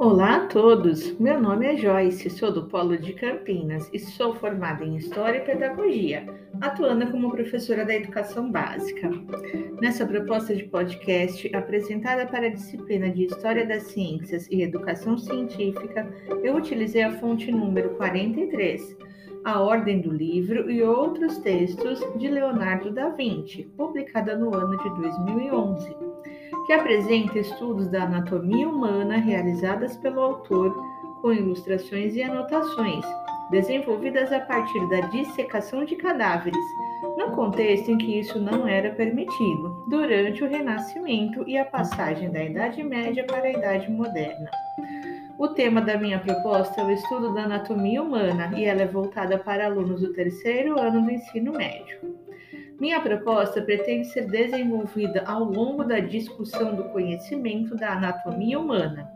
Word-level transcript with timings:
Olá 0.00 0.36
a 0.36 0.46
todos! 0.46 1.14
Meu 1.18 1.38
nome 1.38 1.66
é 1.66 1.76
Joyce, 1.76 2.30
sou 2.30 2.50
do 2.50 2.64
Polo 2.64 2.96
de 2.96 3.12
Campinas 3.12 3.86
e 3.92 3.98
sou 3.98 4.34
formada 4.34 4.82
em 4.82 4.96
História 4.96 5.40
e 5.40 5.44
Pedagogia, 5.44 6.24
atuando 6.58 7.10
como 7.10 7.30
professora 7.30 7.84
da 7.84 7.94
Educação 7.94 8.50
Básica. 8.50 9.10
Nessa 9.78 10.06
proposta 10.06 10.56
de 10.56 10.64
podcast, 10.64 11.54
apresentada 11.54 12.24
para 12.26 12.46
a 12.46 12.50
disciplina 12.50 13.10
de 13.10 13.26
História 13.26 13.66
das 13.66 13.82
Ciências 13.88 14.48
e 14.50 14.62
Educação 14.62 15.18
Científica, 15.18 16.10
eu 16.42 16.56
utilizei 16.56 17.02
a 17.02 17.18
fonte 17.18 17.52
número 17.52 17.90
43, 17.90 18.96
A 19.44 19.60
Ordem 19.60 20.00
do 20.00 20.10
Livro 20.10 20.70
e 20.70 20.82
outros 20.82 21.38
textos 21.38 22.00
de 22.16 22.28
Leonardo 22.28 22.90
da 22.90 23.08
Vinci, 23.08 23.64
publicada 23.76 24.36
no 24.36 24.54
ano 24.54 24.76
de 24.76 24.88
2011 25.00 26.10
que 26.70 26.74
apresenta 26.74 27.36
estudos 27.36 27.88
da 27.88 28.04
anatomia 28.04 28.68
humana 28.68 29.16
realizadas 29.16 29.96
pelo 29.96 30.20
autor 30.20 30.72
com 31.20 31.32
ilustrações 31.32 32.14
e 32.14 32.22
anotações, 32.22 33.04
desenvolvidas 33.50 34.32
a 34.32 34.38
partir 34.38 34.88
da 34.88 35.00
dissecação 35.08 35.84
de 35.84 35.96
cadáveres, 35.96 36.64
no 37.18 37.32
contexto 37.32 37.90
em 37.90 37.98
que 37.98 38.20
isso 38.20 38.38
não 38.38 38.68
era 38.68 38.90
permitido, 38.90 39.84
durante 39.88 40.44
o 40.44 40.48
Renascimento 40.48 41.42
e 41.48 41.58
a 41.58 41.64
passagem 41.64 42.30
da 42.30 42.44
Idade 42.44 42.84
Média 42.84 43.24
para 43.24 43.48
a 43.48 43.52
Idade 43.52 43.90
Moderna. 43.90 44.48
O 45.40 45.48
tema 45.48 45.80
da 45.80 45.96
minha 45.96 46.18
proposta 46.18 46.82
é 46.82 46.84
o 46.84 46.90
estudo 46.90 47.32
da 47.32 47.44
anatomia 47.44 48.02
humana 48.02 48.52
e 48.58 48.66
ela 48.66 48.82
é 48.82 48.86
voltada 48.86 49.38
para 49.38 49.64
alunos 49.64 50.02
do 50.02 50.12
terceiro 50.12 50.78
ano 50.78 51.00
do 51.00 51.10
ensino 51.10 51.54
médio. 51.54 51.98
Minha 52.78 53.00
proposta 53.00 53.62
pretende 53.62 54.08
ser 54.08 54.26
desenvolvida 54.26 55.24
ao 55.26 55.42
longo 55.44 55.82
da 55.82 55.98
discussão 55.98 56.74
do 56.74 56.84
conhecimento 56.90 57.74
da 57.74 57.92
anatomia 57.92 58.60
humana. 58.60 59.10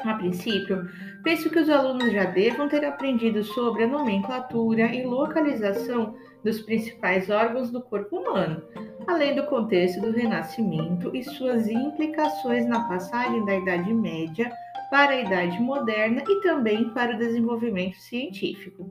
A 0.00 0.14
princípio, 0.14 0.90
penso 1.22 1.48
que 1.48 1.60
os 1.60 1.70
alunos 1.70 2.12
já 2.12 2.24
devam 2.24 2.68
ter 2.68 2.84
aprendido 2.84 3.44
sobre 3.44 3.84
a 3.84 3.86
nomenclatura 3.86 4.92
e 4.92 5.04
localização 5.04 6.16
dos 6.42 6.60
principais 6.62 7.30
órgãos 7.30 7.70
do 7.70 7.80
corpo 7.80 8.16
humano, 8.16 8.60
além 9.06 9.36
do 9.36 9.44
contexto 9.44 10.00
do 10.00 10.10
Renascimento 10.10 11.14
e 11.14 11.22
suas 11.22 11.68
implicações 11.68 12.66
na 12.66 12.80
passagem 12.88 13.44
da 13.44 13.54
Idade 13.54 13.94
Média 13.94 14.52
para 14.92 15.12
a 15.12 15.20
Idade 15.22 15.58
Moderna 15.58 16.22
e 16.28 16.42
também 16.42 16.90
para 16.90 17.14
o 17.14 17.18
desenvolvimento 17.18 17.96
científico 17.96 18.86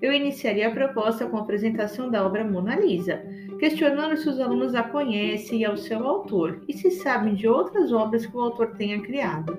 eu 0.00 0.12
iniciaria 0.12 0.68
a 0.68 0.70
proposta 0.70 1.26
com 1.26 1.36
a 1.36 1.40
apresentação 1.40 2.10
da 2.10 2.24
obra 2.24 2.44
Mona 2.44 2.76
Lisa, 2.76 3.22
questionando 3.58 4.16
se 4.16 4.28
os 4.28 4.38
alunos 4.38 4.74
a 4.74 4.82
conhecem 4.82 5.60
e 5.60 5.64
ao 5.64 5.76
seu 5.76 6.06
autor 6.06 6.60
e 6.68 6.74
se 6.74 6.90
sabem 6.90 7.34
de 7.34 7.48
outras 7.48 7.92
obras 7.92 8.26
que 8.26 8.36
o 8.36 8.40
autor 8.40 8.72
tenha 8.76 9.00
criado. 9.00 9.56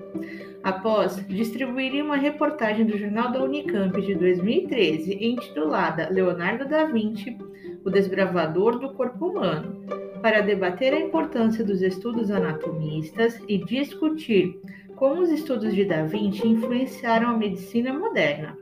Após, 0.63 1.25
distribuiria 1.27 2.03
uma 2.03 2.17
reportagem 2.17 2.85
do 2.85 2.97
Jornal 2.97 3.31
da 3.31 3.43
Unicamp 3.43 3.99
de 3.99 4.13
2013, 4.13 5.17
intitulada 5.25 6.09
Leonardo 6.09 6.67
da 6.67 6.85
Vinci, 6.85 7.35
o 7.83 7.89
desbravador 7.89 8.77
do 8.77 8.93
corpo 8.93 9.27
humano, 9.27 9.81
para 10.21 10.41
debater 10.41 10.93
a 10.93 10.99
importância 10.99 11.63
dos 11.63 11.81
estudos 11.81 12.29
anatomistas 12.29 13.39
e 13.47 13.57
discutir 13.57 14.59
como 14.97 15.21
os 15.21 15.29
estudos 15.29 15.73
de 15.73 15.85
Da 15.85 16.03
Vinci 16.03 16.47
influenciaram 16.47 17.29
a 17.29 17.37
medicina 17.37 17.93
moderna 17.93 18.57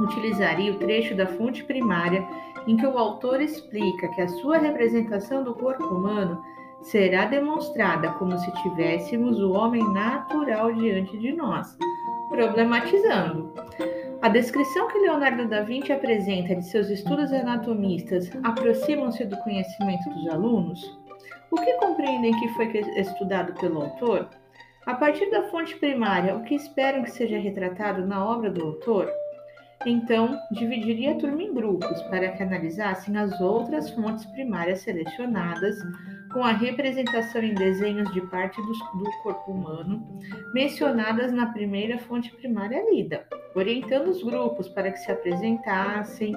utilizaria 0.00 0.72
o 0.72 0.78
trecho 0.78 1.14
da 1.14 1.26
fonte 1.26 1.64
primária 1.64 2.26
em 2.66 2.76
que 2.76 2.86
o 2.86 2.98
autor 2.98 3.40
explica 3.40 4.08
que 4.08 4.22
a 4.22 4.28
sua 4.28 4.58
representação 4.58 5.44
do 5.44 5.54
corpo 5.54 5.84
humano 5.84 6.42
será 6.82 7.26
demonstrada 7.26 8.10
como 8.12 8.36
se 8.38 8.50
tivéssemos 8.62 9.40
o 9.40 9.52
homem 9.52 9.82
natural 9.92 10.72
diante 10.72 11.16
de 11.18 11.32
nós, 11.32 11.76
problematizando. 12.28 13.52
A 14.20 14.28
descrição 14.28 14.88
que 14.88 14.98
Leonardo 14.98 15.46
da 15.48 15.62
Vinci 15.62 15.92
apresenta 15.92 16.54
de 16.54 16.64
seus 16.64 16.88
estudos 16.88 17.32
anatomistas 17.32 18.30
aproximam-se 18.42 19.24
do 19.24 19.36
conhecimento 19.38 20.08
dos 20.10 20.28
alunos? 20.28 20.98
O 21.50 21.56
que 21.56 21.72
compreendem 21.74 22.32
que 22.38 22.48
foi 22.50 22.66
estudado 22.96 23.52
pelo 23.60 23.82
autor? 23.82 24.28
A 24.86 24.94
partir 24.94 25.30
da 25.30 25.44
fonte 25.44 25.76
primária, 25.76 26.36
o 26.36 26.42
que 26.42 26.54
esperam 26.54 27.02
que 27.02 27.10
seja 27.10 27.38
retratado 27.38 28.06
na 28.06 28.22
obra 28.22 28.50
do 28.50 28.66
autor? 28.66 29.10
Então, 29.86 30.38
dividiria 30.50 31.12
a 31.12 31.18
turma 31.18 31.42
em 31.42 31.54
grupos 31.54 32.02
para 32.02 32.28
que 32.30 32.42
analisassem 32.42 33.16
as 33.16 33.40
outras 33.40 33.90
fontes 33.90 34.26
primárias 34.26 34.80
selecionadas, 34.80 35.76
com 36.32 36.42
a 36.42 36.52
representação 36.52 37.42
em 37.42 37.54
desenhos 37.54 38.12
de 38.12 38.20
parte 38.22 38.60
do, 38.60 38.72
do 38.72 39.10
corpo 39.22 39.52
humano 39.52 40.04
mencionadas 40.52 41.32
na 41.32 41.46
primeira 41.46 41.98
fonte 41.98 42.30
primária 42.36 42.84
lida, 42.90 43.26
orientando 43.54 44.08
os 44.08 44.22
grupos 44.22 44.68
para 44.68 44.90
que 44.90 44.98
se 44.98 45.12
apresentassem 45.12 46.34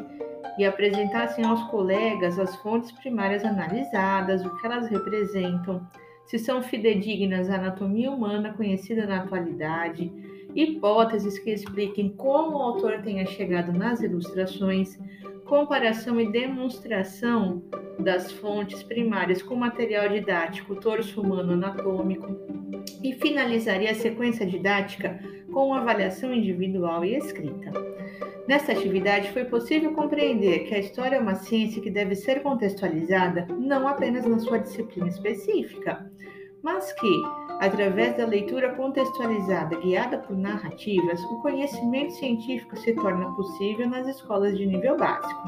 e 0.58 0.66
apresentassem 0.66 1.46
aos 1.46 1.64
colegas 1.64 2.40
as 2.40 2.56
fontes 2.58 2.92
primárias 2.94 3.44
analisadas, 3.44 4.46
o 4.46 4.56
que 4.58 4.66
elas 4.66 4.88
representam, 4.88 5.86
se 6.28 6.38
são 6.38 6.62
fidedignas 6.62 7.50
à 7.50 7.56
anatomia 7.56 8.12
humana 8.12 8.54
conhecida 8.54 9.08
na 9.08 9.24
atualidade 9.24 10.12
hipóteses 10.56 11.38
que 11.38 11.52
expliquem 11.52 12.10
como 12.10 12.58
o 12.58 12.62
autor 12.62 13.02
tenha 13.04 13.26
chegado 13.26 13.72
nas 13.72 14.02
ilustrações, 14.02 14.98
comparação 15.46 16.20
e 16.20 16.32
demonstração 16.32 17.62
das 18.00 18.32
fontes 18.32 18.82
primárias 18.84 19.42
com 19.42 19.56
material 19.56 20.10
didático, 20.10 20.76
torso 20.76 21.22
humano 21.22 21.54
anatômico, 21.54 22.36
e 23.04 23.14
finalizaria 23.14 23.92
a 23.92 23.96
sequência 23.96 24.46
didática 24.46 25.20
com 25.54 25.74
avaliação 25.74 26.34
individual 26.34 27.06
e 27.06 27.16
escrita. 27.16 27.72
Nesta 28.48 28.72
atividade, 28.72 29.34
foi 29.34 29.44
possível 29.44 29.94
compreender 29.94 30.60
que 30.60 30.74
a 30.74 30.80
história 30.80 31.18
é 31.18 31.20
uma 31.20 31.36
ciência 31.36 31.82
que 31.82 31.92
deve 31.92 32.16
ser 32.16 32.42
contextualizada 32.42 33.46
não 33.50 33.86
apenas 33.86 34.26
na 34.26 34.40
sua 34.40 34.60
disciplina 34.60 35.10
específica, 35.10 36.10
mas 36.64 36.94
que, 36.94 37.22
através 37.60 38.16
da 38.16 38.26
leitura 38.26 38.74
contextualizada 38.76 39.78
guiada 39.82 40.20
por 40.20 40.38
narrativas, 40.38 41.22
o 41.26 41.42
conhecimento 41.42 42.14
científico 42.14 42.78
se 42.78 42.94
torna 42.94 43.30
possível 43.36 43.90
nas 43.90 44.08
escolas 44.08 44.58
de 44.58 44.66
nível 44.66 44.96
básico. 44.96 45.48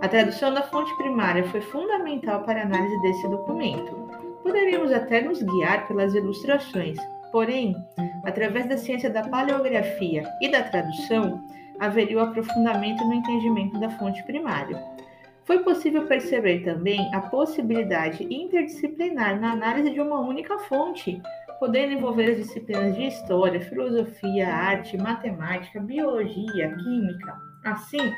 A 0.00 0.08
tradução 0.08 0.54
da 0.54 0.62
fonte 0.62 0.96
primária 0.96 1.42
foi 1.44 1.60
fundamental 1.60 2.44
para 2.44 2.60
a 2.60 2.64
análise 2.64 3.00
desse 3.02 3.28
documento. 3.28 3.96
Poderíamos 4.44 4.92
até 4.92 5.20
nos 5.22 5.42
guiar 5.42 5.88
pelas 5.88 6.14
ilustrações, 6.14 6.98
porém, 7.32 7.74
através 8.24 8.68
da 8.68 8.76
ciência 8.76 9.10
da 9.10 9.22
paleografia 9.22 10.24
e 10.40 10.48
da 10.50 10.62
tradução, 10.62 11.42
haveria 11.80 12.18
o 12.18 12.20
aprofundamento 12.20 13.04
no 13.04 13.14
entendimento 13.14 13.78
da 13.78 13.90
fonte 13.90 14.22
primária. 14.24 14.82
Foi 15.44 15.58
possível 15.60 16.06
perceber 16.06 16.60
também 16.60 17.12
a 17.14 17.20
possibilidade 17.20 18.24
interdisciplinar 18.24 19.40
na 19.40 19.52
análise 19.52 19.90
de 19.90 20.00
uma 20.00 20.20
única 20.20 20.58
fonte, 20.60 21.20
podendo 21.58 21.92
envolver 21.92 22.30
as 22.30 22.36
disciplinas 22.36 22.94
de 22.94 23.06
história, 23.06 23.60
filosofia, 23.60 24.48
arte, 24.48 24.96
matemática, 24.96 25.80
biologia, 25.80 26.76
química. 26.76 27.36
Assim, 27.64 28.12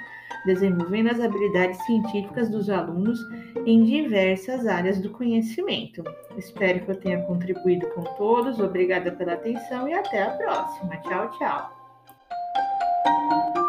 desenvolvendo 0.45 1.11
as 1.11 1.21
habilidades 1.21 1.83
científicas 1.85 2.51
dos 2.51 2.69
alunos 2.69 3.19
em 3.67 3.85
diversas 3.85 4.67
áreas 4.67 5.01
do 5.01 5.11
conhecimento. 5.11 6.03
Espero 6.37 6.85
que 6.85 6.91
eu 6.91 7.01
tenha 7.01 7.23
contribuído 7.23 7.87
com 7.91 8.03
todos. 8.03 8.61
Obrigada 8.61 9.13
pela 9.13 9.35
atenção 9.35 9.89
e 9.89 9.95
até 9.95 10.23
a 10.23 10.31
próxima. 10.31 10.97
Tchau, 10.99 11.31
tchau. 11.39 11.84
Thank 13.05 13.57
you. 13.57 13.64